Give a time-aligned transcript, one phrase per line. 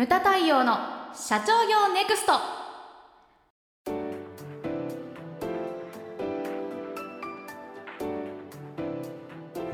[0.00, 0.78] ムタ太陽の
[1.14, 2.32] 社長業ネクスト。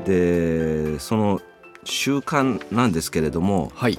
[0.03, 1.39] でその
[1.85, 3.97] 習慣なんですけれどもはい。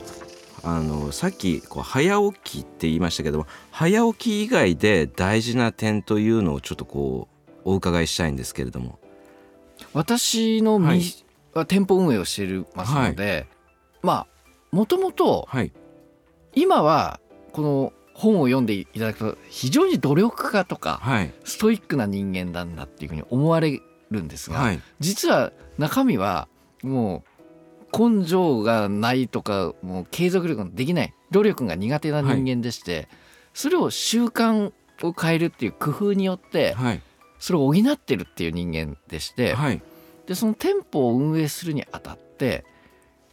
[0.62, 8.98] あのさっきこう早起きって言いましたけども早起き以外で大事な点というのをちょっとこうお伺いしたいんですけれども。
[9.94, 11.02] 私のみ、はい。
[11.54, 13.46] は店舗運営をしていますので、
[14.02, 14.26] まあ
[14.72, 15.72] もともとはい
[16.60, 17.20] 今は
[17.52, 21.32] この本を読んでいただくと非常に努力家とかはい。
[21.44, 24.80] ストイックな人間なんだっていうふうに思われるんですが、はい。
[24.98, 26.48] 実は中身は
[26.82, 27.22] も
[27.92, 33.08] う根性がないとかもう継続力ができない努力が苦手な人間でして、
[33.54, 34.72] それを習慣
[35.02, 37.02] を変えるっていう工夫によってはい。
[37.38, 39.80] それを補ってるっていう人間でして、はい。
[40.26, 42.64] でその店舗を運営するにあたって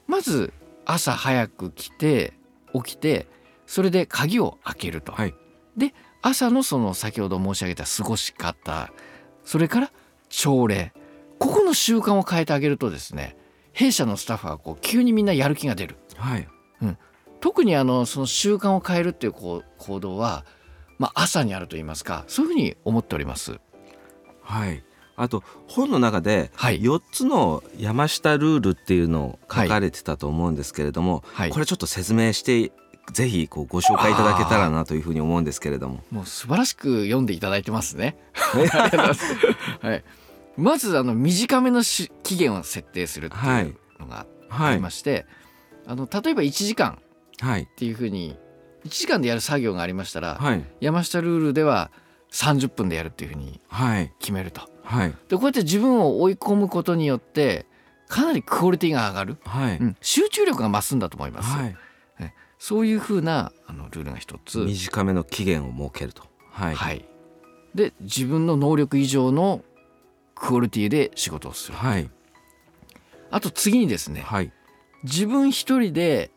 [0.07, 0.53] まず
[0.85, 2.33] 朝早く来て
[2.83, 3.27] 起きて
[3.65, 5.11] それで鍵を開けると。
[5.11, 5.33] はい。
[5.77, 8.91] で朝のその先ほど申し上げた過ごし方
[9.43, 9.91] それから
[10.29, 10.93] 朝礼。
[11.37, 13.35] ここの習慣を変えてあげるとですね
[13.73, 15.97] 弊社のスタッフはこう急にみんなやる気が出る。
[16.15, 16.47] はい。
[17.45, 20.45] 特にあのその習慣を変えるっていうこう行動は、
[20.97, 23.59] まあ、朝にあると言いますかそういうふうに思っております。
[24.41, 24.83] はい
[25.17, 26.81] あと本の中ではい。
[26.81, 31.49] 4つの山下ルールっていうのを書かれてたと思うんですけれども、はい。
[31.51, 32.71] これちょっと説明して
[33.13, 36.03] ぜひこうご紹介いただけたらなというふうに思うんですけれども。
[36.11, 38.17] もう素晴らしく読んでいただいてますね。
[39.81, 40.03] はい、
[40.57, 44.75] まずあの短めのし期限を設定するってはいいうのがあはい。
[44.75, 45.25] りまして、
[45.87, 46.99] あの例えば1時間
[47.39, 47.63] はい。
[47.63, 48.35] っていうふうに
[48.85, 50.63] 1時間でやる作業がありましたら、はい。
[50.81, 51.91] 山下ルールでは
[52.35, 54.11] 30分でやるっていうふうにはい。
[54.19, 54.61] 決めると。
[54.83, 55.13] はい。
[55.29, 57.65] でこうやって自分を追い込むことによって
[58.07, 59.77] かなりクオリティが上がる、はい。
[59.77, 61.49] うん、集中力が増すんだと思います。
[61.49, 61.75] はい。
[62.57, 64.59] そういうふうなあのルールが一つ。
[64.59, 66.23] 短めの期限を設けると。
[66.51, 66.75] はい。
[66.75, 67.05] はい、
[67.75, 69.63] で自分の能力以上の
[70.33, 71.77] クオリティで仕事をする。
[71.77, 72.09] はい。
[73.31, 74.51] あと次にですねはい。
[75.03, 76.31] 自分一人で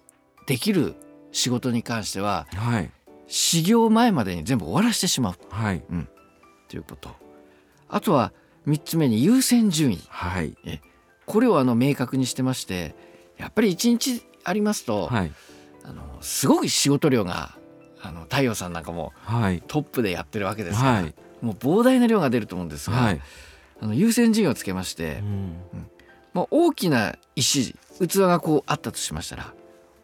[0.47, 0.97] できる
[1.32, 2.91] 仕事に関してははい
[3.28, 5.34] 始業前までに全部終わらせてしまう。
[5.50, 5.83] はい。
[6.69, 7.11] ということ。
[7.89, 8.33] あとは
[8.66, 10.00] 3つ目に優先順位。
[10.09, 10.56] はい。
[11.27, 12.94] これをあの明確にしてまして
[13.37, 15.33] やっぱり1日ありますと、はい。
[15.84, 17.55] あのすごく仕事量が
[18.03, 19.62] あの太陽さんなんかもはい。
[19.67, 21.15] トップでやってるわけですから、はい。
[21.41, 23.21] もう膨大な量が出ると思うんですが、はい。
[23.81, 25.56] あの優先順位をつけまして、うん。
[26.34, 29.53] まあ、大きな石器がこうあったとしましたら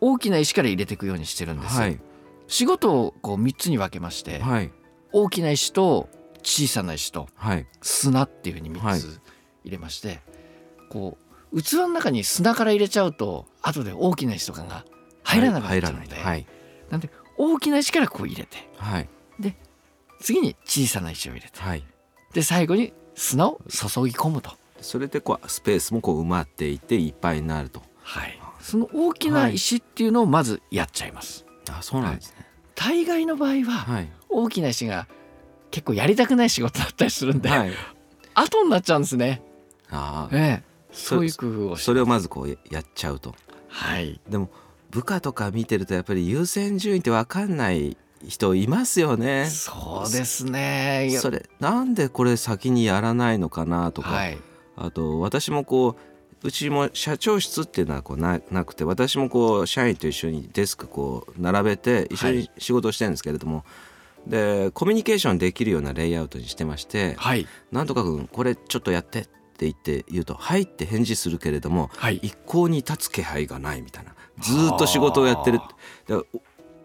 [0.00, 1.98] 大きな石から入れていくようにしてるんです、はい
[2.46, 4.70] 仕事をこう3つに分けまして、はい。
[5.12, 6.08] 大きな石と
[6.42, 7.66] 小さな石とはい。
[7.82, 8.98] 砂っていうふうにはい。
[8.98, 9.20] 3つ
[9.64, 10.20] 入れまして、
[10.90, 11.16] こ
[11.52, 14.84] う器の中に砂から入れちゃうと後で大きな石とかが
[15.22, 16.46] 入らなくなっちゃうので、はい
[16.90, 19.08] なんで大きな石からこう入れてはい。
[20.20, 21.84] 次に小さな石を入れてはい。
[22.32, 24.52] で最後に砂を注ぎ込むと。
[24.80, 27.82] それでこうスペースもこう埋まっていっていっぱいになると。
[28.02, 31.46] はい、その大きな石っていうのをまずやっちゃいます。
[31.70, 32.46] あそうなんですね。
[32.74, 34.12] 大概の場合ははい。
[34.28, 35.06] 大きな石が
[35.70, 37.72] 結構やりたくない仕事だったりするんで、はい。
[38.34, 39.42] 後になっちゃうんですね。
[39.90, 43.34] ああええ、そういう工夫をそれをまずこうやっちゃうと。
[43.68, 44.20] はい。
[44.28, 44.50] でも
[44.90, 47.96] 部下とか見てるとやっぱり優先順位って分かんない
[48.26, 49.46] 人いますよね。
[49.46, 51.16] そうですね。
[51.20, 54.38] それなんでこれ先にやらないのかなとか、はい。
[54.76, 56.13] あと私もこう
[56.44, 63.64] うちも社長室っていうのはこうななくて私もこう社員と一緒にデスクこう並べて一緒に仕事をしてるんですけれども、
[64.26, 72.16] でコミュニケーションできるようなレイアウトにしてましてはい「なんとか君これちょっとやって」って言って言うと「はい」って返事するけれどもはい。
[72.22, 74.14] 一向に立つ気配がないみたいな。
[74.40, 75.60] ずーっと仕事をやってる。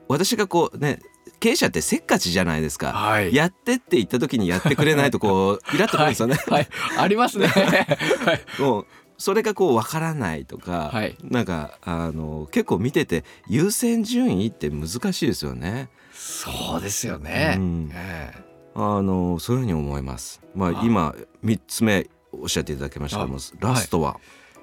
[0.07, 1.01] 私がこうね
[1.41, 3.33] 経営者ってせっかちじゃないですか、はい。
[3.33, 6.67] やってって言った時にやってくれないとこう イラッとくるんですよね、はい。
[6.97, 7.47] ありますね。
[7.47, 8.87] は いもう
[9.19, 15.89] それがこう分からないとか、はいなんかあの結構見てて優先順位って難しいですよね。
[16.13, 17.55] そうですよね。
[17.57, 20.41] うんええあのそういうふうに思います。
[20.55, 21.13] まああ今
[21.43, 24.19] 三つ目おっしゃっていただきましたけどもラストは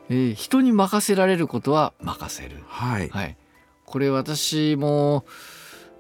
[0.08, 2.62] えー人に任せられることは任せる。
[2.66, 3.36] はいはい。
[3.84, 5.26] これ私も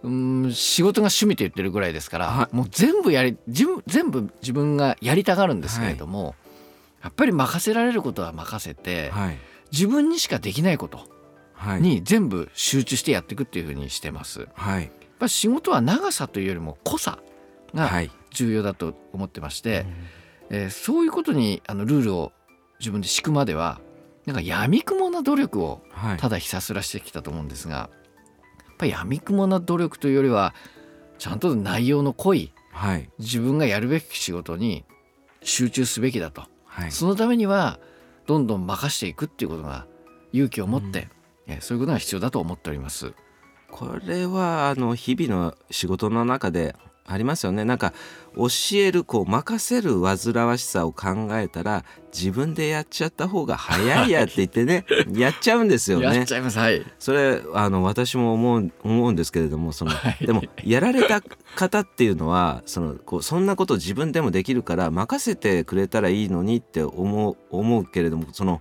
[0.02, 6.34] うん仕事が趣味と言ってるぐらいですから、はもう全部やり全部自分がやりたがるんですけれども、
[7.06, 9.38] やっぱり任せられることは任せて、はい。
[9.72, 11.00] 自分にしかできないこと
[11.54, 11.80] はい。
[11.82, 14.40] に全部集中してやっていくっていうふうにしてます。
[14.40, 17.20] やっはいぱり仕事は長さというよりも濃さ
[17.74, 18.10] がはい。
[18.30, 19.86] 重要だと思ってまして、
[20.50, 22.32] えーそういうことにあのルールを
[22.80, 23.80] 自分で敷くまでは
[24.26, 26.16] なんか闇雲な努力をはい。
[26.18, 27.88] ただひたすらしてきたと思うんですが
[28.78, 30.54] ぱり闇雲な努力というよりは
[31.18, 33.08] ちゃんと内容の濃いはい。
[33.18, 34.84] 自分がやるべき仕事に
[35.42, 36.42] 集中すべきだと、
[36.76, 37.80] はいそのためには
[38.26, 39.86] どんどん任していくっていうことが
[40.32, 41.08] 勇気を持って、
[41.46, 43.14] えそういうことが必要だと思っております。
[43.70, 46.76] これはあの日々の仕事の中で
[47.06, 47.64] ありますよね。
[47.64, 47.92] なんか
[48.36, 56.06] 教えるこう任せる煩わしさを考えたら自分でやっちゃった方が早いやって言ってねやっちゃうんですよね。
[56.06, 56.34] やっち。
[56.34, 56.58] ゃいます。
[56.58, 56.84] はい。
[56.98, 60.26] それあの私も思う思うんですけれどもその、はい。
[60.26, 61.22] でもやられた
[61.54, 68.60] 方っていうのはそのこうそんなこと自分でもできるから任せてくれたらいいのにって思う思うけれどもその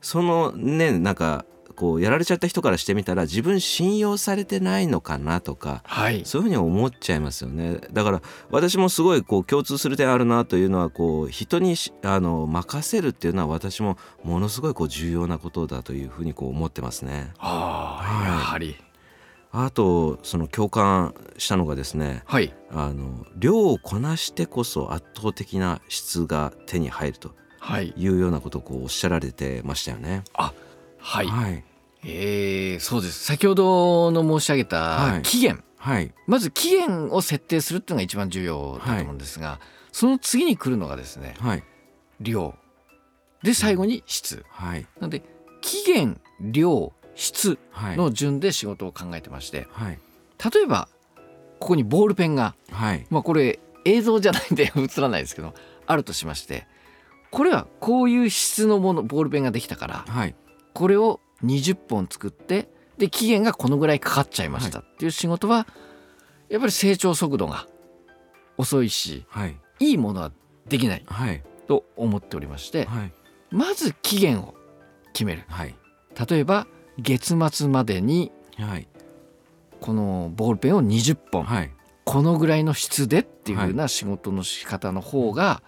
[0.00, 1.44] そのねなんか
[1.78, 6.22] こうやられちゃった人からしてみたら自分信用されてないのかなとかはい。
[6.24, 7.78] そういうふうに思っちゃいますよね。
[7.92, 17.32] だから私もすごいこう共通する点あるなというのはこう人にしあの任せるっていうのは私もものすごいこう重要なことだというふうにこう思ってますね。
[17.38, 18.28] ああ、はい。
[18.28, 18.76] やはり。
[19.52, 22.52] あとその共感したのがですねはい。
[22.72, 27.30] あの量をこなしてこそ圧倒的な質が手に入ると
[27.60, 27.94] はい。
[27.96, 30.24] いうようなことをこうおっしゃられてましたよね。
[31.08, 31.64] はい、はい、
[32.04, 33.24] えーそうです。
[33.24, 35.22] 先ほどの申し上げはい。
[35.22, 39.58] た期限、はい、まず期限を設定するっていうのが一番重要だと思うんですが、
[39.90, 41.64] その次に来るのがですねはい、
[42.20, 42.54] 量。
[43.42, 45.22] で最後に質、はい、なので
[45.62, 49.98] 期限量質はい、の順で仕事を考えてましてはい、
[50.54, 50.88] 例えば
[51.58, 55.52] ここにボールペンがはい、まあこれ映像じゃないんで 映らないですけど
[55.86, 56.68] あるとしまして
[57.32, 60.34] これはこういう質のものボールペンができたからはい、
[60.78, 64.78] これを20本作ってで期限がこのぐらいかかっちゃいました。
[64.78, 65.66] っていう仕事は
[66.48, 67.66] やっぱり成長速度が
[68.58, 70.30] 遅いしはい、いいものは
[70.68, 73.12] できないはい、と思っておりましてはい、
[73.50, 74.54] まず期限を
[75.12, 75.42] 決める。
[75.48, 75.74] はい、
[76.30, 78.86] 例えば月末までにはい、
[79.80, 81.72] このボールペンを20本はい、
[82.04, 85.60] このぐらいの質でっていう風な仕事の仕方の方が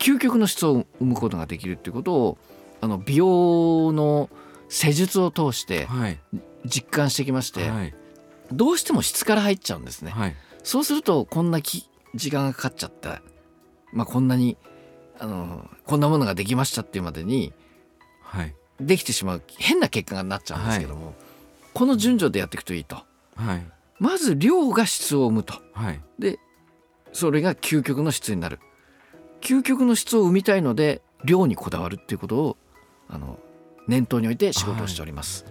[0.00, 2.38] 究極の質を生むことができるっていうことを
[2.80, 4.30] あの美容の
[4.68, 6.18] 施術を通してはい、
[6.64, 7.94] 実感してきましてはい、
[8.52, 10.10] どうしても質から入っちゃうんですね。
[10.10, 13.22] はい、そうするとこんなき時間がかかっちゃった、
[13.92, 14.56] まあ、こんなに
[15.18, 17.52] あのこんなものができましたっていうまでに
[18.30, 21.14] はい、できてしまう変な結果になっちゃうんですけども、
[21.74, 22.96] この順序でやっていくといいと。
[23.34, 23.66] はい、
[23.98, 25.54] まず量が質を生むと。
[25.72, 26.38] はい、で
[27.12, 28.60] それが究極の質になる。
[29.40, 32.56] 究極の質を生みたいので量にこだわるっていうことを
[33.10, 33.38] あの
[33.88, 35.44] 念頭に置いて仕事をしております。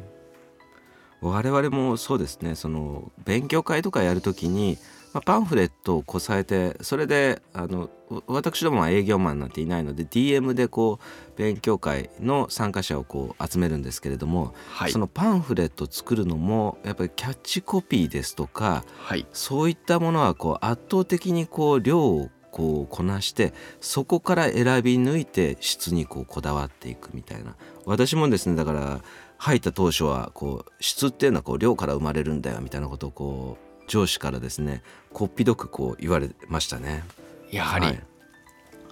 [1.21, 2.56] 我々もそうですね。
[2.56, 4.77] その勉強会とかやるときに、
[5.13, 14.91] まあ、パンフレットをこさえてそれであのわ私どもは営業マンなんていないので DM でこう勉強会の参加者をこう集めるんですけれども、はい。
[14.91, 19.25] そのパンフレットを作るのもやっぱりキャッチコピーですとかはい。
[19.33, 27.56] そういったものはこう圧倒的にこう量をこうこなしてそこから選び抜いて質にこうこだわっていくみたいな。
[27.86, 29.01] 私もですねだから
[29.38, 37.04] 入った当初はこう質っていうのはこう量から生まれるんだよみたいなことをこう上司からですねこっぴどくこう言われましたね。
[37.51, 38.04] やはり、はい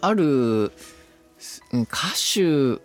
[0.02, 0.72] ある
[1.40, 2.82] す歌手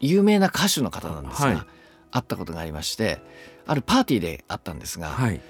[0.00, 1.62] 有名な歌手の方なんですが、はい。
[2.10, 3.20] 会ったことがありまして
[3.66, 5.40] あるパーティーで会ったんですが、はい。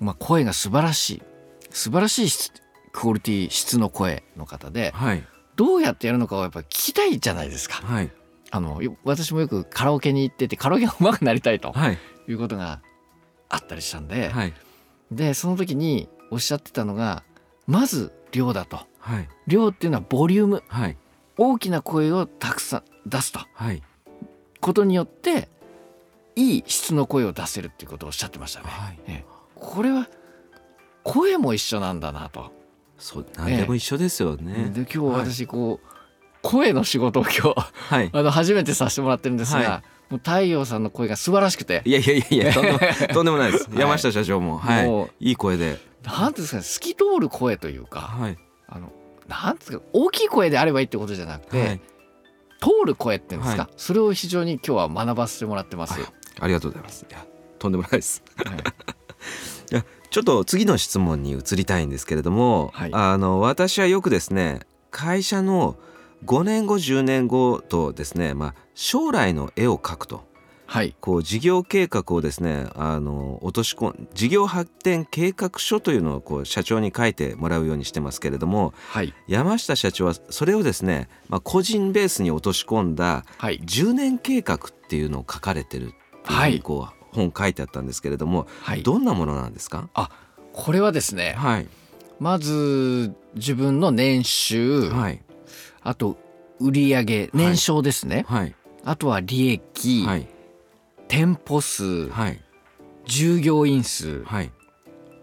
[0.00, 1.22] まあ、声が素晴らしい
[1.70, 2.52] 素晴らしい質
[2.92, 5.24] クオリティ質の声の方ではい。
[5.56, 7.86] どうやってやるのかをやっぱり聞きたいじゃないですか。
[7.86, 8.10] はい。
[8.50, 12.80] あのよ私もよくカラオケに行っててカラオケが上手くなりたいとはいいうことが
[13.48, 14.54] あったりしたんで、はい。
[15.10, 17.24] でその時におっしゃってたのが
[17.66, 18.80] まず量だと。
[18.98, 19.28] はい。
[19.46, 20.62] 量っていうのはボリューム。
[20.68, 20.96] はい。
[21.36, 23.40] 大きな声をたくさん出すと。
[23.54, 23.82] はい。
[24.60, 25.48] ことによって
[26.36, 28.66] いい質の声を出せるっていうことをおっしゃってましたね。
[28.68, 28.98] はい。
[29.06, 29.24] ええ。
[29.54, 30.08] これは
[31.02, 32.52] 声も一緒なんだなと。
[33.00, 34.70] そう何でも一緒ですよね。
[34.70, 35.86] で今日私こう、
[36.42, 38.10] 声の仕事を今日はい。
[38.14, 41.82] あの初めてさせてもらってるんですが、はもう太陽さんの声が素晴らしくて。
[41.84, 42.52] いやいやいやいや
[43.12, 43.78] とんでもないです、はい。
[43.80, 44.58] 山下社長も。
[44.58, 44.86] はい。
[44.86, 45.78] もういい声で。
[46.04, 48.38] なんていうんですかね透き通る声というかはい。
[48.68, 48.92] あの
[49.28, 51.80] なんですか大きい声であればいいってことじゃなくて、はい。
[52.60, 55.94] 通る声っていうんですか、はそれを非常に今日は学ばせてもらってます。
[55.94, 56.08] はい
[56.42, 57.06] ありがとうございます。
[57.08, 57.24] いや
[57.58, 58.22] とんでもないです。
[58.36, 58.56] はい
[60.10, 62.90] ちょっと次の質問に移りたいんですけれども、はい。
[62.92, 64.60] あの私はよくですね
[64.90, 65.76] 会社の
[66.24, 70.28] 5年後10年後とですね、まあ、将来の絵を描くと。
[70.66, 70.94] はい。
[71.00, 79.12] こう事業計画をですねあの落とし込ん事業発展計画書というのをこう社長に書いてもらうようにしてますけれどもはい。
[79.26, 83.60] 山下社長はそれをですね、まあ、個人ベースに落とし込んだはい。
[83.64, 84.58] 10年計画っ
[84.88, 86.52] ていうのを書かれてるっていうふうはい。
[86.52, 89.88] にこう本書いてあったんですけれども、はい、どんなものなんですか？
[90.52, 91.68] これはですねはい。
[92.18, 95.22] まず自分の年収、はい。
[95.82, 96.18] あと
[96.58, 98.54] 売上年商ですね、はい。
[98.84, 100.28] あとは利益、はい。
[101.08, 102.40] 店舗数はい。
[103.06, 104.52] 従業員数はい。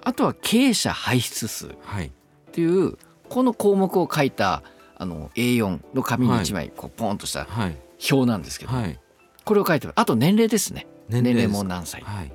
[0.04, 2.12] あとは経営者排出数っはい。
[2.52, 2.98] ていう
[3.30, 4.64] この項目を書いた
[4.98, 7.78] あの A4 の紙に1枚こうポンとしたはい。
[8.12, 9.00] 表なんですけど、はい。
[9.46, 12.32] これを書いてあと年齢ですね年齢も何歳、はい。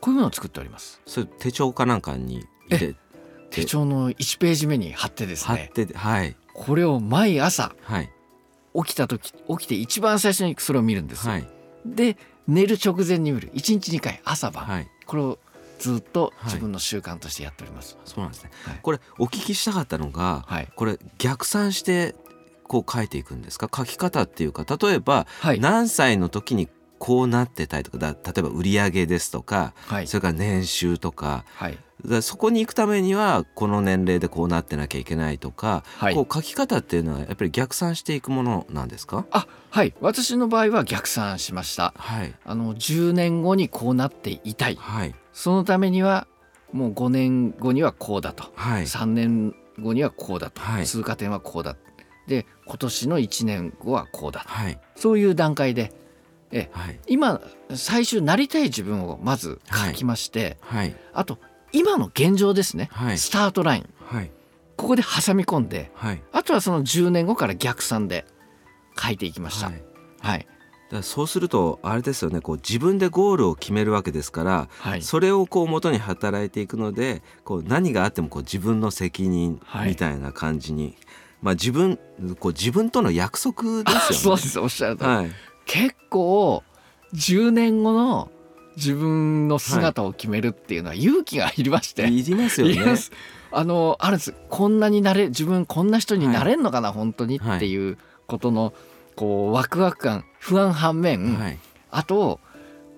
[0.00, 1.00] こういうものを作っております。
[1.06, 2.44] それ手帳かなんかに
[3.50, 6.36] 手帳の1ページ目に貼ってです貼っねてはい。
[6.54, 8.10] これを毎朝はい。
[8.74, 11.48] 起きた時起きて一番最初にそれを見るんですよ、はい。
[11.84, 12.16] で
[12.48, 13.50] 寝る直前に見る。
[13.54, 14.88] 1日2回朝晩、はい。
[15.06, 15.38] これを
[15.78, 16.44] ずっとはい。
[16.46, 18.50] 自分の習慣としてやっております、そうなんですね。
[18.64, 18.80] はい。
[18.82, 20.68] これお聞きしたかったのがはい。
[20.74, 22.14] これ逆算して
[22.64, 23.68] こう書いていくんですか？
[23.74, 25.60] 書き方っていうか例えばはい。
[25.60, 26.68] 何歳の時に
[27.04, 30.06] こうなってたりとかだ例えば売上ですとかはい。
[30.06, 31.44] それから年収とか。
[31.56, 31.78] はい。
[32.06, 36.14] だそこに行くためにはこの年齢でこうなってなきゃいけないとか、はい。
[36.14, 39.26] こう書き方っていうのはやっぱり逆算していくものなんですか？
[39.32, 39.94] あはい。
[40.00, 41.92] 私の場合は逆算しました。
[41.96, 42.32] はい。
[42.44, 44.76] あの10年後にこうなっていたい。
[44.76, 45.12] はい。
[45.32, 46.28] そのためには
[46.72, 48.84] もう5年後にはこうだと、はい。
[48.84, 50.86] 3年後にはこうだと、はい。
[50.86, 51.76] 通過点はこうだ。
[52.28, 54.78] で今年の1年後はこうだはい。
[54.94, 55.92] そういう段階で
[56.72, 57.00] はい。
[57.06, 57.40] 今
[57.74, 60.94] 最終なりたい自分をまず書きまして、はい。
[61.12, 61.38] あと
[61.72, 63.18] 今の現状ですね、はい。
[63.18, 63.88] スタートライン。
[64.04, 64.30] はい。
[64.76, 66.22] ここで挟み込んではい。
[66.32, 68.24] あとはその10年後から逆算で
[69.00, 69.66] 書いていきました。
[69.66, 69.72] は
[70.20, 70.46] はい。
[71.00, 72.42] そうするとあれですよね。
[72.42, 75.02] こう自分でゴールを決めるわけですから、はい。
[75.02, 79.90] それをこう元に働いていくのでこう何があってもこう自分の責任はい。
[79.90, 80.96] みたいな感じに、
[81.40, 81.98] まあ自分
[82.38, 84.18] こう自分との約束であすよね。
[84.20, 84.60] そうです。
[84.60, 85.30] おっしゃるとり、はい
[85.66, 86.62] 結構
[87.14, 88.30] 10年後の
[88.76, 92.76] 自分の姿を決めるっていうのは勇気がいりまして、いりますよね。
[93.54, 94.34] あのあるんです。
[94.48, 97.56] こんなになれ自分こんな人になれんのかな、本当にはい。
[97.56, 98.72] っていうことの
[99.14, 101.58] こうワクワク感不安反面、はい。
[101.90, 102.40] あと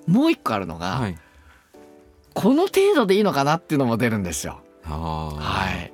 [0.06, 1.18] もう一個あるのが、はい。
[2.34, 4.60] この程度でいいのかなっていうのも出るんですよ。
[4.82, 5.92] はい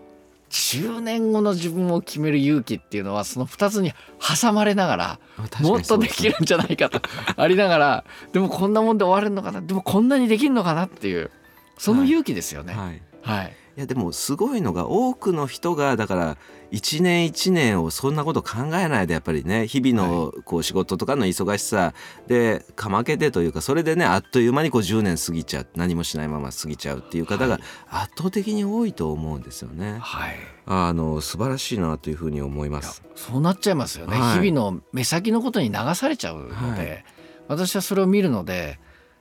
[0.51, 5.21] 10年後の自分を決める勇気っていうのはその2つに挟まれながら
[5.61, 7.01] もっとできるんじゃないかと
[7.37, 11.31] ありながらでもこんなもんで終わるのかなでもこんなにできるのかなっていう
[11.79, 12.75] その勇気ですよね。
[12.75, 13.03] はい。
[13.23, 16.37] はい、いやでもすごいのが多くの人がだから
[16.71, 21.95] 一年一年をそんなこと考えないでやっぱりね日々のこう仕事とかの忙しさ
[22.29, 27.63] でかまけてというかそれでねあっという間にこう10年過ぎちゃう何もしないまま過ぎちゃうっていう方がはい。
[27.91, 29.99] 圧倒的に多いと思うんですよね。
[30.01, 33.03] はい、あの素晴らしいなというふうに思います。
[33.15, 34.41] そうなっちゃいますよね、はい。
[34.47, 37.05] 日々の目先のことに流されちゃうので、はい。
[37.49, 38.79] 私はそれを見るので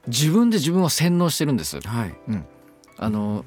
[0.08, 1.80] 自分で自分を洗脳してるんです。
[1.82, 2.16] はい。
[2.98, 3.46] あの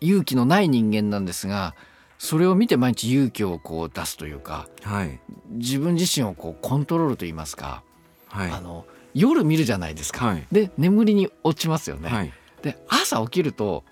[0.00, 1.74] 勇気のない人間なんですが
[2.18, 5.20] それを見て毎日勇気をこう出すというかはい。
[5.50, 7.82] 自分自身をこうコントロールといいますか、
[8.28, 8.50] はい。
[8.50, 10.46] あの夜見るじゃないですか、はい。
[10.50, 12.32] で眠りに落ちますよね、はい。
[12.62, 13.84] で朝起きると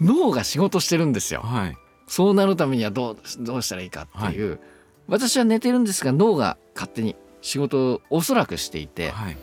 [0.00, 1.40] 脳が仕事してるんですよ。
[1.40, 1.76] はい。
[2.06, 4.60] そうなるためにはどうどうしたらいいかっていう、
[5.08, 9.36] 私は寝てるんですが脳が勝手に仕事をおそらくしていて、はい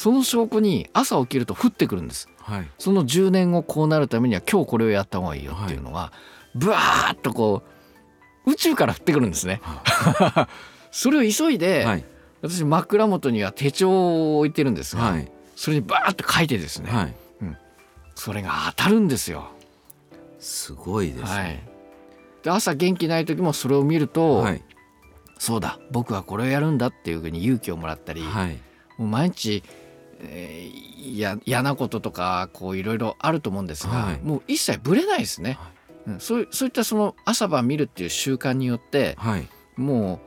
[0.00, 2.26] その証拠に朝起きると降ってくるんです。
[2.38, 2.68] はい。
[2.78, 6.10] その10年後こうなるためには今日これをやった方がいいよっていうのが、
[6.54, 7.62] ブワーッとこ
[8.46, 9.60] う宇宙から降ってくるんですね。
[10.90, 12.04] それを急いで、はい。
[12.40, 15.30] 私枕元には手帳を置いてるんですが、はい。
[15.54, 17.14] それにバーッと書いてですね、はい。
[18.14, 19.50] それが当たるんですよ。
[20.38, 21.44] すごいですはい。
[21.44, 21.68] ね。、
[22.42, 24.62] で朝元気ない時もそれを見ると、はい。
[25.38, 28.58] そうだ僕はこれをやるんだっていうふうに勇気をもらったり、はい。
[28.96, 29.62] もう毎日、
[30.20, 34.20] えーや嫌なこととかこういろいろあると思うんですが、はい。
[34.22, 35.70] もう一切ぶれないですね、は
[36.06, 39.48] うん、そういそういったその朝晩見るっていう習慣によってはい。
[39.76, 40.20] もう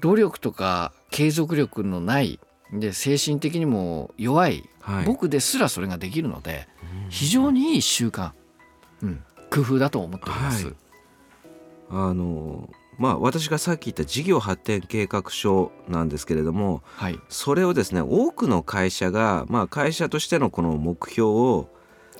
[0.00, 2.40] 努力とか継続力のない
[2.72, 5.04] で精神的にも弱い、はい。
[5.04, 6.68] 僕ですらそれができるので
[7.04, 7.10] うん。
[7.10, 8.32] 非常にいい習慣、
[9.02, 10.66] うん、工夫だと思っております。
[10.66, 10.74] はい。
[11.90, 17.18] あのまあ私がさっき言った事業発展計画書なんですけれどもはい。
[17.30, 21.68] それをですね多くの会社が、まあ、会社としてのこの目標を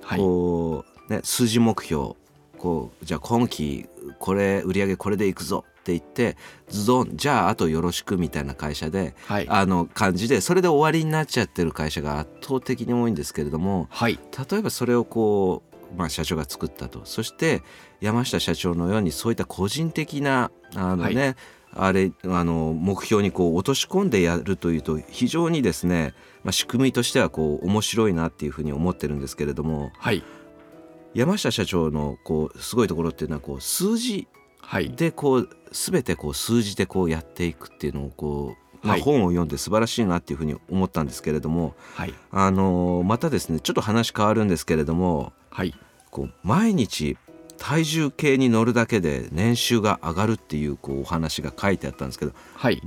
[0.03, 0.19] はい。
[0.19, 2.15] こう、ね、数字目標
[2.57, 9.47] こうじゃあ今期これ売上これでいくぞって言ってズドンじゃああとよろしくみたいな会社ではい。
[9.51, 14.19] あの感じでそれで終わりになっちゃってる会社が圧倒的に多いんですけれどもはい。
[14.51, 15.63] 例えばそれをこ
[15.95, 17.03] う、まあ、社長が作ったと。
[17.05, 17.63] そして
[18.01, 21.37] 山下社長のようにそういった個人的なあの、ね
[21.73, 30.25] あれあの目標にこう落とし込んでやるというと非常にですね、まあ、仕組みとしてはこう面白いなっていうふうに思ってるんですけれどもはい。
[31.15, 34.27] 山下社長のこうすごいところっていうのはこう数字
[34.61, 34.91] はい。
[34.91, 42.15] でこう全てこう数字でこうやっていくっていうのをこう、まあ、はい本を読んで素晴らしいなっていうふうに思ったんですけれども、はい。
[42.33, 45.75] あのまたですねちょっと話変わるんですけれどもはい。
[46.11, 47.17] こう毎日
[47.63, 52.83] 体重計に乗るだけで年収が上がるっていうこうお話が書いてあったんですけどはい。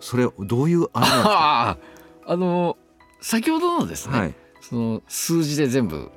[0.00, 1.78] それどういうあれなんですか？
[2.32, 2.76] あの
[3.20, 4.34] 先ほどのですね、はい。
[4.62, 6.10] その数字で全部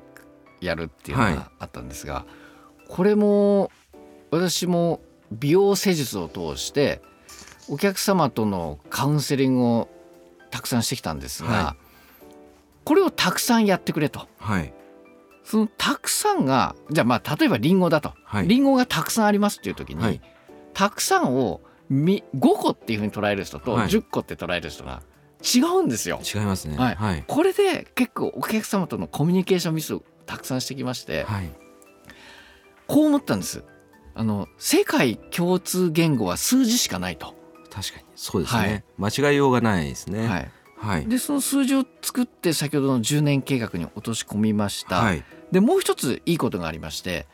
[0.60, 1.36] やるっていうのはい。
[1.36, 2.24] があったんですが、
[2.88, 3.70] これも
[4.30, 5.00] 私も
[5.30, 7.00] 美容施術を通して
[7.68, 9.88] お客様とのカウンセリングを
[10.50, 11.76] たくさんしてきたんですが、は
[12.84, 14.26] これをたくさんやってくれと。
[14.38, 14.72] はい
[15.50, 18.46] そのたくさんがじゃあまあ例えばリンゴだと、はい。
[18.46, 20.20] リンゴがたくさんありますっていう時に、はい。
[20.74, 23.88] たくさんをみ5個っていうふうに捉える人とはい。
[23.88, 25.02] 10個って捉える人が
[25.42, 26.20] 違うんですよ。
[26.22, 26.76] 違いますね。
[26.76, 26.94] はい。
[26.94, 27.24] はい。
[27.26, 31.50] これで結構お客様とのコミュニケーションミスをたくさんしてきまして、はい。
[32.86, 33.64] こう思ったんです。
[34.14, 37.34] あの世界共通言語は数字しかないと、
[37.70, 38.04] 確かに。
[38.14, 40.28] そうですね、間違いようがないですね。
[40.28, 41.06] はい、はい。
[41.06, 45.22] でその数字を作って先ほどの10年計画に落とし込みました、はい。
[45.52, 47.26] でもう一ついいことがありまして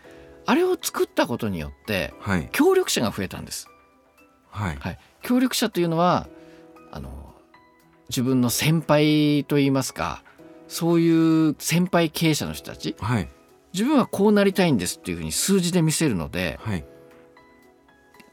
[0.46, 2.48] あれを作ったことによってはい。
[2.52, 3.68] 協力者が増えたんです、
[4.50, 4.76] はい。
[4.76, 6.26] はい、協力者というのは
[6.90, 7.34] あの
[8.08, 10.22] 自分の先輩といいますか
[10.68, 12.96] そういう先輩経営者の人たち。
[12.98, 13.28] はい。
[13.72, 16.84] 自分はこうなりたいんですっていうふうに数字で見せるのではい。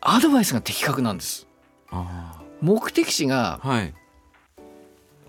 [0.02, 1.48] アドバイスが的確なんです。
[1.92, 3.94] あ目的地があはい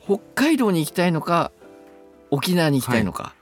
[0.05, 1.51] 北海道に行きたいのか
[2.31, 3.35] 沖縄に行きたいのか、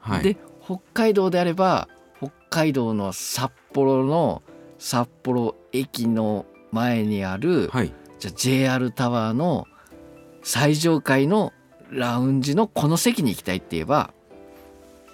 [0.00, 0.22] はい。
[0.22, 4.42] で北海道であれば北海道の札幌の
[4.78, 7.92] 札幌駅の前にある、はい。
[8.18, 9.66] じゃあ JR タワーの
[10.42, 11.52] 最上階の
[11.90, 14.12] ラウンジのこの席に行きたいって言えば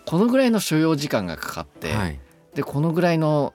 [0.07, 2.21] このぐらいの所要時間がかかって、はい。
[2.55, 3.53] でこのぐらいの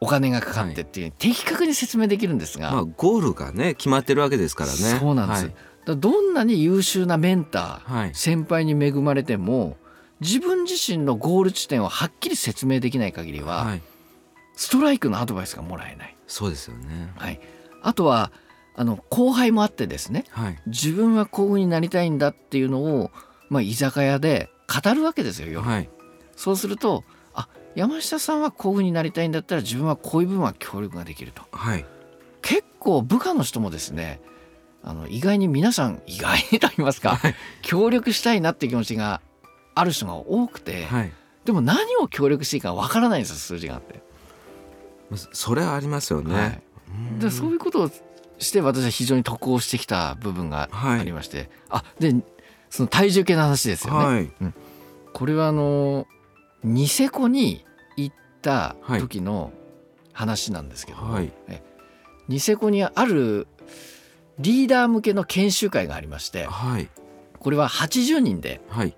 [0.00, 4.76] お金がかかってっていう、的確に説明できるんですが、まあゴールがね決まってるわけですからね。
[4.76, 9.76] そうなんです、だからどんなに優秀なメンター、はい、はい先輩に恵まれても
[10.20, 13.82] 自分自身のゴール地点をはっきり説明できない限りは、はい、
[14.56, 17.12] ストライクのアドバイスがもらえない、そうですよね。
[17.16, 17.40] はい、
[17.82, 18.32] あとは
[18.74, 20.58] あの後輩もあってですねはい。
[20.66, 23.10] 自分はこういうふうになりたいんだっていうのを、
[23.48, 24.50] まあ、居酒屋で
[24.82, 25.90] 語るわけですよ夜、はい。
[26.36, 27.02] そうすると
[27.34, 31.42] あ山下さんはこういうふうになりたいんだったら自分はこういう部分は協力ができると。
[31.50, 31.84] はい。
[32.40, 34.20] 結構部下の人もですね
[34.88, 37.34] あの意外に皆さん意外にと言いますか、はい。
[37.60, 39.20] 協力したいなっていう気持ちが
[39.74, 41.12] ある人が多くて、はい。
[41.44, 44.00] でも何を協力していいかわからないんですよ数字があって。
[45.10, 46.62] まあそれはありますよね、はい。
[46.88, 47.18] うん。
[47.18, 47.90] でそういうことを
[48.38, 51.00] して私は非常に得をしてきた部分がはい。
[51.00, 52.14] ありまして、あで
[52.70, 54.04] その体重計の話ですよね。
[54.06, 54.30] はい。
[55.12, 56.06] これはあの
[56.64, 57.66] ニセコに
[57.98, 59.52] 行った時の
[60.14, 60.98] 話なんですけど
[62.26, 63.46] ニセコにある
[64.38, 66.88] リーダー向けの研修会がありましてはい。
[67.38, 68.96] これは80人で、はい。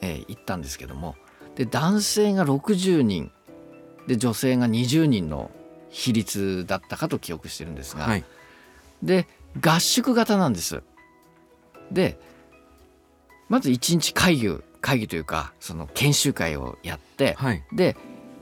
[0.00, 1.16] えー行ったんですけども
[1.54, 3.32] で男性が60人
[4.06, 5.50] で女性が20人の
[5.90, 8.24] 比率だったかと記憶してるんですが、はい。
[9.02, 9.26] で
[9.60, 10.82] 合宿型なんです。
[11.90, 12.18] で
[13.48, 17.64] まず一日会議会議というかその研修会をやってはい。
[17.72, 17.96] で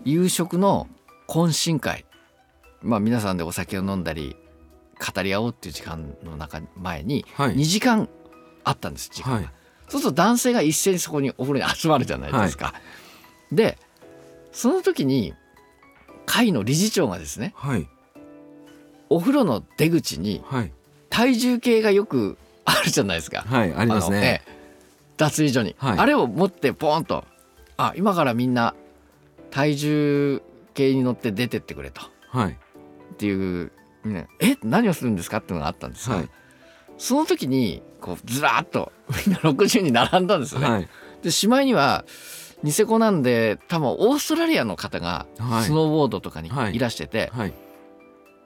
[0.04, 0.88] 夕食の
[1.28, 2.04] 懇親会。
[2.82, 4.36] まあ皆さんでお酒を飲んだり
[4.98, 7.56] 語り合おうっていう時間の中前にはい。
[7.56, 8.08] 2時間
[8.64, 9.50] あったんです時間が、はい。
[9.88, 12.74] そうすると男性が一斉にそこにお風呂に集まるじゃないですか。
[13.52, 13.78] で
[14.52, 15.34] その時に
[16.24, 17.88] 会の理事長がですねはい。
[19.08, 20.72] お風呂の出口にはい。
[21.10, 23.42] 体重計がよくあるじゃないですか。
[23.42, 24.56] はいありますのねええ。
[25.16, 25.98] 脱衣所に、はい。
[25.98, 27.24] あれを持ってポーンと
[27.76, 28.74] あ今からみんな
[29.50, 30.42] 体重
[30.74, 32.02] 計に乗って出てってくれと。
[32.30, 32.52] はい。
[32.52, 33.72] っていう、
[34.06, 36.28] ね、え何をするんですかっていうのがあったんですが、はい。
[36.98, 38.92] その時にこうずらーっと
[39.26, 40.70] みんな60人並んだんですよね。
[40.70, 40.88] はい。
[41.22, 42.04] でしまいには
[42.62, 45.64] ニセコなんで多分オーストラリアの方がはい。
[45.64, 46.76] スノーボードとかにはい。
[46.76, 47.52] いらしててはい。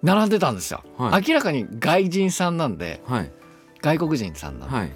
[0.02, 0.82] 並んでたんですよ。
[0.96, 1.24] はい。
[1.26, 3.32] 明らかに外人さんなんではい。
[3.82, 4.92] 外国人さんなんで、はい。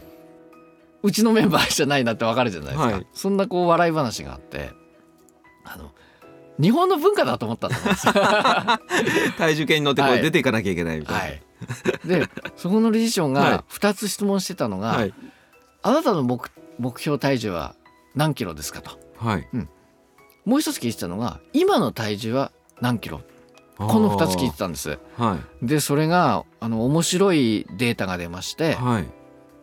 [1.02, 3.06] うちのメンバーじゃないなってわかるじゃないですか、はい。
[3.12, 4.72] そんなこう笑い話があって
[5.64, 5.92] あの
[6.60, 8.06] 日本の文化だと思ったんです。
[9.36, 10.20] 体重計に乗ってこはい。
[10.20, 11.42] う出ていかなきゃいけないみたい
[12.04, 13.50] い、でそこの理事長はい。
[13.50, 15.14] が2つ質問してたのが、なはい。
[15.82, 16.40] あなたの目
[16.78, 17.74] 目標体重は
[18.14, 18.98] 何キロですかと。
[19.18, 19.48] はい。
[20.44, 23.22] もう一つ聞いてたのが今の体重は何キロ。
[23.76, 24.98] この2つ聞いてたんです。
[25.16, 25.66] はい。
[25.66, 29.06] でそれがあの面白いデータが出ましてはい。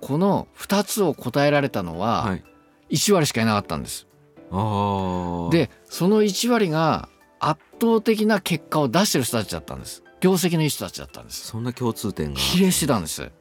[0.02, 2.44] この2つを答えられたのははい。
[2.90, 4.08] 1割しかいなかったんです。
[4.52, 7.08] でその1割が
[7.40, 10.04] 圧倒的な結果を出してる人たちだったんです。
[10.20, 11.48] 業績のいい人たちだったんです。
[11.48, 12.40] そんな共通点が。
[12.40, 13.32] 比例してたんです。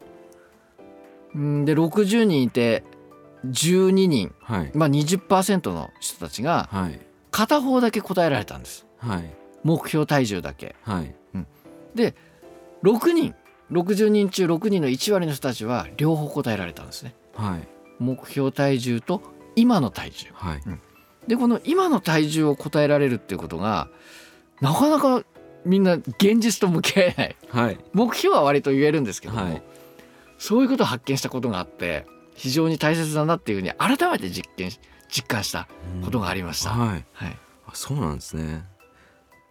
[1.36, 2.84] んで60人いて
[3.46, 4.34] 12人。
[4.40, 4.70] はい。
[4.74, 7.00] まあ20%の人たちがはい。
[7.30, 8.86] 片方だけ答えられたんです。
[8.98, 9.34] はい。
[9.64, 10.76] 目標体重だけ。
[10.82, 11.14] はい。
[11.94, 12.14] で
[12.84, 13.34] 6人。
[13.72, 17.14] 60人中6人の1割の人たちは両方答えられたんですね。
[17.34, 17.68] はい。
[17.98, 19.22] 目標体重と
[19.54, 20.26] 今の体重。
[20.32, 20.62] はい
[21.30, 23.88] でこの今の体重を答えられるっていうことが
[24.60, 25.22] なかなか
[25.64, 27.36] みんな現実と向き合えない。
[27.50, 27.78] はい。
[27.92, 29.62] 目標は割と言えるんですけども、はい。
[30.38, 35.68] そういうことを発見したことがあって非常に大切だなっていうふうに改めて実験し実感した
[36.04, 36.70] ことがありました。
[36.70, 37.04] はい。
[37.12, 37.38] はい、
[37.68, 38.64] あそうなんですね。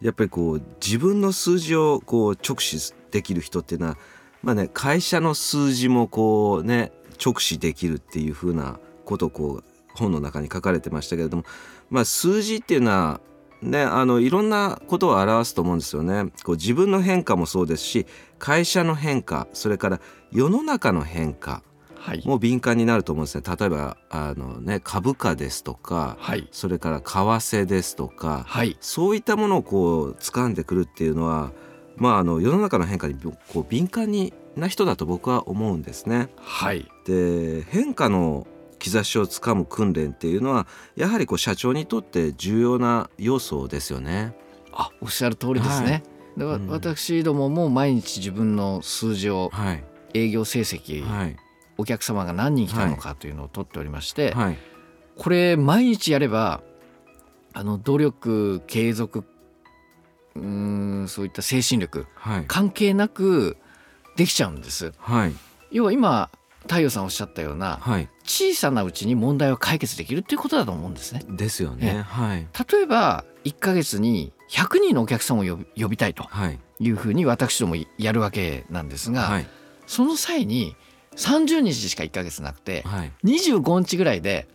[0.01, 3.97] やっぱりこう自分の数字をこう直視できる人っていうのは
[4.43, 6.91] まあね会社の数字もこうね
[7.23, 9.68] 直視できるっていうふうなことをこう
[9.99, 11.43] 本の中に書かれてましたけれども
[11.89, 13.21] まあ数字っていうのは
[13.61, 16.31] ねあのいろんなことを表すと思うんですよね。
[16.43, 18.05] こう自分の変化もそうですし
[18.37, 21.61] 会社の変化それから世の中の変化
[21.99, 23.43] はいも敏感になると思うんですね。
[23.59, 31.51] 例えばあの、ね、株価ですとかはいそれから為替ですとかはいそういったものをこう掴んでくるっていうのは、
[31.97, 36.29] まあ、あの世の中の変化にこう敏感にな人だと僕は思うんですね。
[36.37, 38.47] はいで変化の
[38.79, 44.35] 兆しをつかむ訓練っていうのはやはりこう社長にとって重要な要素ですよね。
[44.71, 46.03] あおっしゃる通りですね。
[46.37, 46.67] でわうん。
[46.67, 51.37] 私どもも毎日自分の数字をはい、営業成績、はい、
[51.77, 54.57] お客様が何人来たのかというのを取っておりまして、はい、
[55.17, 56.61] これ毎日やれば
[57.53, 59.25] あの努力継続
[60.35, 60.43] うー
[61.03, 63.57] んそういった精神力はい、関係なく
[64.15, 64.93] できちゃうんです。
[64.97, 65.33] はい、
[65.71, 66.29] 要は今
[66.69, 71.23] 太陽さんおっしゃったようなはい、小さなうちに問題を解決できるっていうことだと思うんですね。
[71.27, 71.93] ですよね。
[71.93, 79.47] ねはい、例えば1ヶ月に100人のお客さんを呼びたいとはい、いうふうに私どもやるわけなんですが、はい、
[79.87, 80.75] その際に
[81.15, 84.47] 30日しか1ヶ月なくてはい、25日ぐらいで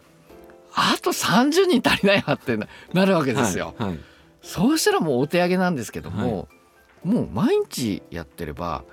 [0.72, 3.74] あと30人足りないわってななるわけですよ。
[3.76, 3.98] はい、
[4.40, 6.48] そうしたらもうお手上げなんですけども、
[7.02, 8.84] もう毎日やってれば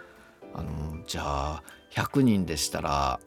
[0.53, 3.19] あのじゃあ100人でしたら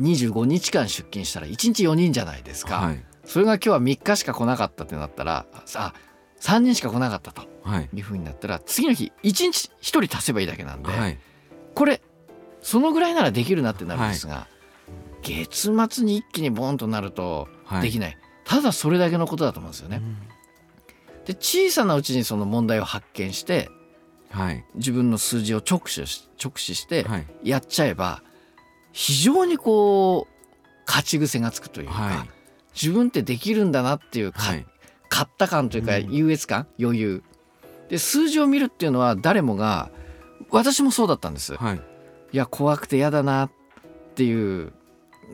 [0.00, 5.94] 25日間出勤したら1日4人じゃないですか、はい、それが今日は3日しか来なかったってなったらさ
[6.40, 7.48] 3人しか来なかったと。
[7.62, 11.18] はい、いうふうになったら次の日1日1人足せばいいだけなんで、はい、
[11.74, 12.00] これ
[12.62, 14.46] そのぐらいならできるなってなるんですが、
[15.22, 17.82] 月末に一気にボンとなるとはい。
[17.82, 20.00] できない、ただそれだけのことだと思うんですよね。
[21.26, 23.68] で小さなうちにその問題を発見して
[24.30, 28.22] はい、自分の数字を直視し直視してはい、やっちゃえば
[28.92, 30.40] 非常にこう
[30.86, 32.28] 勝ち癖がつくというか、はい。
[32.74, 34.66] 自分ってできるんだなっていうか、はい、
[35.10, 36.12] 勝った感というかうん。
[36.12, 37.22] 優越感、余裕。
[37.88, 39.90] で数字を見るっていうのは誰もが
[40.50, 41.54] 私もそうだったんです。
[41.54, 43.50] はい、いや怖くて嫌だなっ
[44.14, 44.72] ていう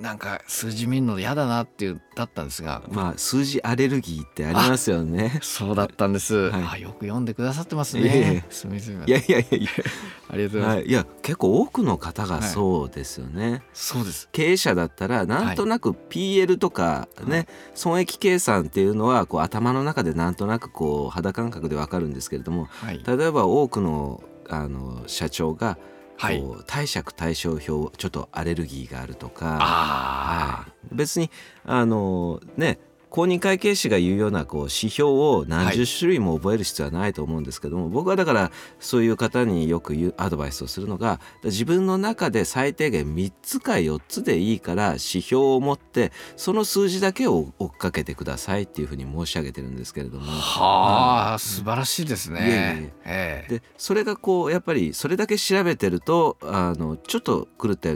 [0.00, 5.38] なんか数字見るの嫌だなっていうだったんですが、まあ数字アレルギーってありますよね。
[5.42, 6.64] そうだったんです、はい。
[6.72, 8.44] あよく読んでくださってますね。
[8.50, 9.18] すみませんいや。
[9.18, 9.68] いやいやい
[10.28, 13.62] ありがとうごや、ざいます、はい、いや結構多くの方がそうですよね。
[13.72, 14.28] そうです。
[14.32, 17.46] 経営者だったらなんとなく PL とかね、はい。
[17.74, 23.02] 損益計算っていうのはこう頭の中でなんとなくこう肌感覚でわかるんですけれどもはい。
[23.06, 25.78] 例えば多くのあの社長が
[26.16, 26.40] はい。
[26.40, 31.30] こう貸借対照表ちょっとアレルギーがあるとか、あはい、別に
[31.64, 50.26] あのね公認会計士が言うようなこう指標を何十種類も覚える必要はないと思うんですけども、僕はだからそういう方によく言うアドバイスをするのが自分の中で最低限3つか4つでいいから指標を持ってその数字だけを追っかけてくださいっていうふうに申し上げてるんですけれども。
[50.26, 52.40] はあ素晴らしいですね。
[52.40, 52.92] いえいえ。
[53.04, 53.54] ええ。
[53.60, 57.90] でそれがこうやっぱりそれだけ調べてるとあのちょっと狂った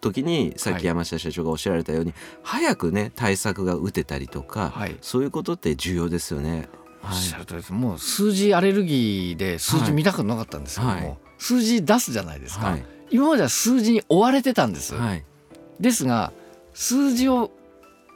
[0.00, 0.82] 時にさっはい。
[0.82, 4.96] き山下社長がおっしゃられたように、早くね対策が打てたりとか、はい。
[5.00, 6.68] そういうことって重要ですよね。
[7.02, 7.72] おっしゃる通りです。
[7.72, 12.84] もう数字アレルギーで数字見たくなかったんですけども、はい数字出すじゃないですか、はい。
[13.10, 15.24] 今までは数字に追われてたんです、はい。
[15.80, 16.32] ですが
[16.74, 17.50] 数字を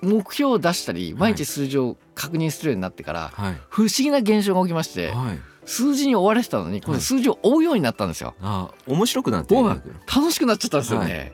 [0.03, 3.61] 目標を出したり毎日数字を確認するようになってから、はい。
[3.71, 5.39] 不思議な現象が起きましてはい。
[5.65, 8.35] 数字に追われてたのにこの数字を追うようになったんですよ。
[8.43, 11.33] あ面白くなって楽しくなっちゃったんですよね。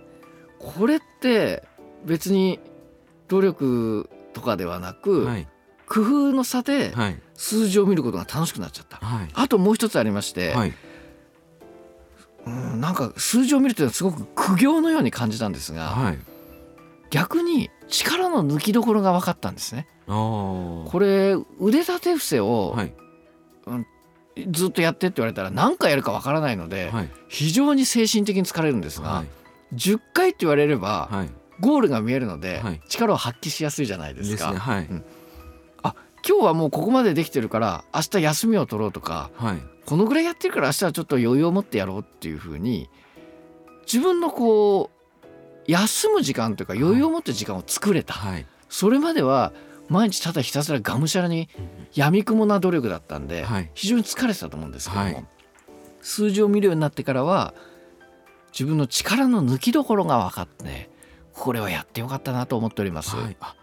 [0.61, 1.65] これって
[2.05, 2.61] 別に
[3.29, 5.49] 努力とかではなく、はい。
[5.89, 7.19] 工夫の差ではい。
[7.35, 8.99] 数字を見ることが楽しくなっちゃった。
[8.99, 9.29] はい。
[9.33, 10.75] あともう一つありまして、はい。
[12.47, 16.19] うんなんか数字を見るというのはすごく苦行のように感じたんですが、はい。
[17.11, 19.89] 逆に力の抜きどころが分かったんですね。
[20.07, 22.93] これ腕立て伏せをはい。
[24.51, 27.11] ずっとやってって言われたら何回やるか分からないので、はい。
[27.29, 29.40] 非常に精神的に疲れるんですが、はい
[29.75, 31.31] 10回って言われれば、はい。
[31.61, 32.81] ゴールが見えるので、はい。
[32.89, 34.53] 力を発揮しやすいじゃないですか。
[34.53, 34.87] ですねはい。
[34.87, 35.05] うん。
[36.27, 39.63] 今日はもうここまでできてるから明日休みを取ろうとかはい。
[39.87, 42.91] このぐらいやってるから明日はちょっと余裕を持ってやろうっていうふうに
[43.91, 45.31] 自分のこう
[45.67, 48.47] 休む時間というか余裕を持って時間を作れた、はい。
[48.69, 49.53] それまでは
[49.89, 51.49] 毎日ただひたすらがむしゃらに
[51.95, 53.71] やみくもな努力だったんで、はい。
[53.75, 55.25] 非常に疲れてたと思うんですけども、はい。
[56.03, 57.55] 数字を見るようになってからは
[58.53, 60.91] 自分の力の抜きどころが分かって
[61.33, 63.17] これはやってよかったなと思っております。
[63.17, 63.37] はい。
[63.41, 63.55] あ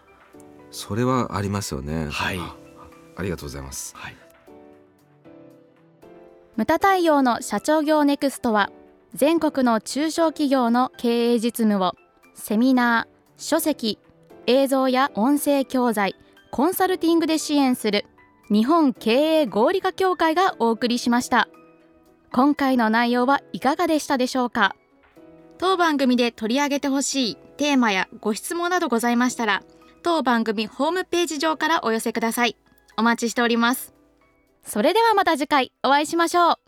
[0.70, 2.08] それはありますよね。
[2.10, 2.38] はい。
[2.38, 2.56] あ
[3.16, 3.94] ありがとうございます。
[3.96, 4.16] はい。
[6.56, 8.70] ムタ太陽の社長業ネクストは
[9.14, 11.94] 全国の中小企業の経営実務を
[12.34, 13.98] セミナー、書籍、
[14.46, 16.16] 映像や音声教材、
[16.50, 18.06] コンサルティングで支援する
[18.50, 21.48] 日本経営合理化協会がお送りしました
[22.30, 24.76] 今回の内容はいかがでしたでしょうか？
[25.58, 29.62] 当番組で取り上げてほしいテーマやご質問などございましたら
[30.02, 32.56] 当番組ホームページ上からお寄せください。
[32.96, 33.94] お待ちしております。
[34.62, 36.67] それではまた次回お会いしましょう